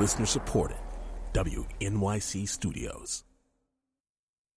[0.00, 0.78] Listener supported.
[1.34, 3.22] WNYC Studios.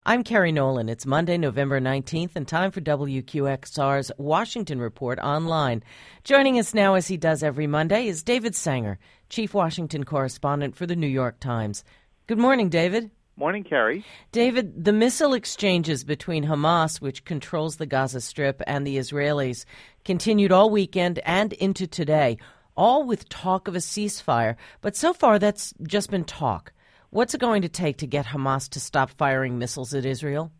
[0.06, 0.88] I'm Kerry Nolan.
[0.88, 5.82] It's Monday, November 19th, and time for WQXR's Washington Report online.
[6.22, 9.00] Joining us now, as he does every Monday, is David Sanger,
[9.30, 11.82] Chief Washington Correspondent for the New York Times.
[12.28, 13.10] Good morning, David.
[13.34, 14.04] Morning, Kerry.
[14.30, 19.64] David, the missile exchanges between Hamas, which controls the Gaza Strip, and the Israelis
[20.04, 22.38] continued all weekend and into today,
[22.76, 24.56] all with talk of a ceasefire.
[24.80, 26.72] But so far, that's just been talk.
[27.10, 30.50] What's it going to take to get Hamas to stop firing missiles at Israel?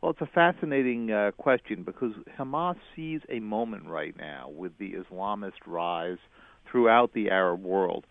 [0.00, 4.94] Well, it's a fascinating uh, question because Hamas sees a moment right now with the
[4.94, 6.18] Islamist rise
[6.70, 8.06] throughout the Arab world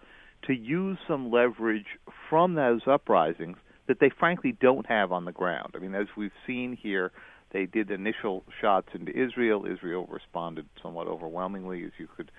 [0.47, 1.85] to use some leverage
[2.29, 5.73] from those uprisings that they frankly don't have on the ground.
[5.75, 7.11] I mean, as we've seen here,
[7.51, 9.65] they did initial shots into Israel.
[9.65, 12.31] Israel responded somewhat overwhelmingly, as you could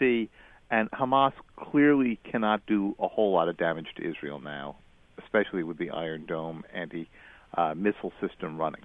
[0.00, 0.30] see.
[0.70, 4.76] And Hamas clearly cannot do a whole lot of damage to Israel now,
[5.22, 7.08] especially with the Iron Dome anti
[7.56, 8.82] uh, missile system running.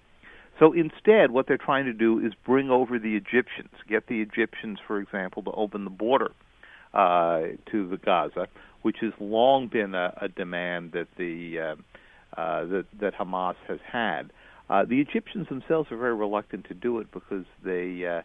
[0.59, 4.79] So instead, what they're trying to do is bring over the Egyptians, get the Egyptians,
[4.85, 6.31] for example, to open the border
[6.93, 8.47] uh, to the Gaza,
[8.81, 11.75] which has long been a, a demand that the uh,
[12.39, 14.31] uh, that, that Hamas has had.
[14.69, 18.21] Uh, the Egyptians themselves are very reluctant to do it because they uh,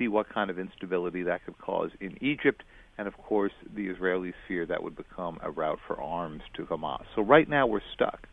[0.00, 2.62] see what kind of instability that could cause in Egypt
[3.00, 7.04] and of course, the Israelis fear that would become a route for arms to Hamas.
[7.14, 8.28] So right now we're stuck.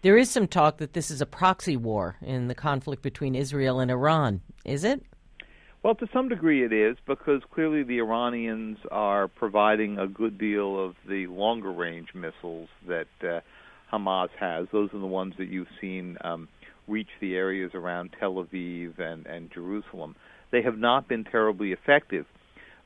[0.00, 3.78] There is some talk that this is a proxy war in the conflict between Israel
[3.78, 4.40] and Iran.
[4.64, 5.02] Is it?
[5.82, 10.82] Well, to some degree it is, because clearly the Iranians are providing a good deal
[10.82, 13.40] of the longer range missiles that uh,
[13.92, 14.66] Hamas has.
[14.72, 16.48] Those are the ones that you've seen um,
[16.88, 20.16] reach the areas around Tel Aviv and, and Jerusalem.
[20.50, 22.26] They have not been terribly effective.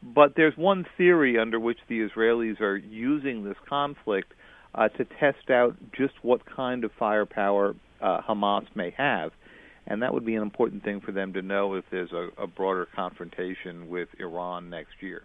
[0.03, 4.33] But there's one theory under which the Israelis are using this conflict
[4.75, 9.33] uh, to test out just what kind of firepower uh, Hamas may have.
[9.87, 12.47] And that would be an important thing for them to know if there's a, a
[12.47, 15.25] broader confrontation with Iran next year.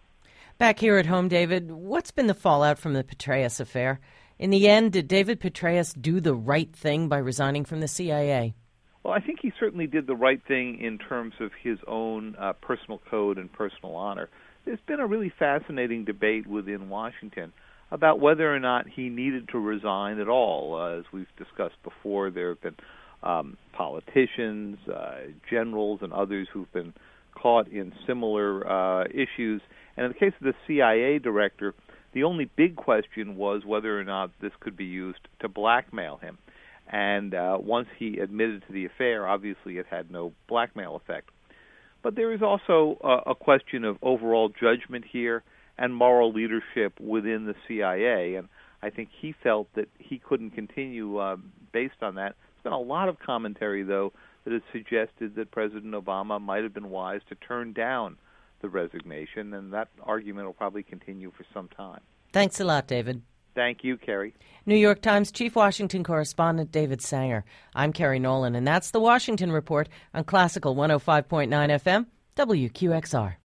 [0.58, 4.00] Back here at home, David, what's been the fallout from the Petraeus affair?
[4.40, 8.54] In the end, did David Petraeus do the right thing by resigning from the CIA?
[9.06, 12.54] Well, I think he certainly did the right thing in terms of his own uh,
[12.54, 14.30] personal code and personal honor
[14.66, 17.54] there's been a really fascinating debate within Washington
[17.92, 20.76] about whether or not he needed to resign at all.
[20.76, 22.76] Uh, as we've discussed before, there have been
[23.24, 25.18] um, politicians, uh,
[25.50, 26.94] generals, and others who've been
[27.36, 29.62] caught in similar uh, issues.
[29.96, 31.76] And in the case of the CIA director,
[32.14, 36.38] the only big question was whether or not this could be used to blackmail him.
[36.88, 41.30] And uh, once he admitted to the affair, obviously it had no blackmail effect.
[42.04, 45.44] But there is also a, a question of overall judgment here
[45.78, 48.36] and moral leadership within the CIA.
[48.36, 48.48] And
[48.84, 51.38] I think he felt that he couldn't continue uh,
[51.74, 52.36] based on that.
[52.38, 54.14] There's been a lot of commentary, though,
[54.44, 58.18] that has suggested that President Obama might have been wise to turn down
[58.62, 62.02] the resignation, and that argument will probably continue for some time.
[62.32, 63.22] Thanks a lot, David.
[63.56, 64.36] Thank you, Kerry.
[64.66, 67.46] New York Times Chief Washington Correspondent David Sanger.
[67.74, 72.06] I'm Kerry Nolan, and that's the Washington Report on Classical 105.9 FM,
[72.36, 73.36] WQXR.